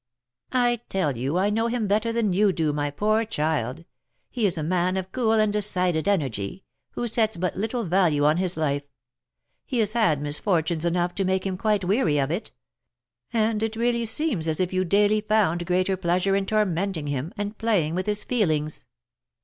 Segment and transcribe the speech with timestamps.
[0.51, 3.85] "I tell you I know him better than you do, my poor child;
[4.31, 8.37] he is a man of cool and decided energy, who sets but little value on
[8.37, 8.81] his life;
[9.63, 12.51] he has had misfortunes enough to make him quite weary of it;
[13.31, 17.59] and it really seems as if you daily found greater pleasure in tormenting him, and
[17.59, 18.85] playing with his feelings."